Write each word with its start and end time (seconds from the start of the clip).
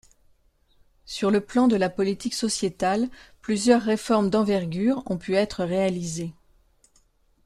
Sur 1.05 1.29
le 1.29 1.41
plan 1.41 1.67
de 1.67 1.75
la 1.75 1.87
politique 1.87 2.33
sociétale, 2.33 3.07
plusieurs 3.43 3.83
réformes 3.83 4.31
d’envergure 4.31 5.03
ont 5.05 5.19
pu 5.19 5.35
être 5.35 5.63
réalisées. 5.63 6.33